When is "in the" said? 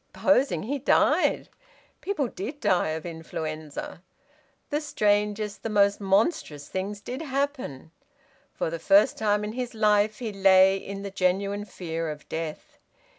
10.77-11.11